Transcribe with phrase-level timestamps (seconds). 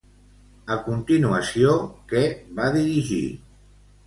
[0.75, 1.75] A continuació,
[2.15, 2.25] què
[2.61, 3.23] va dirigir?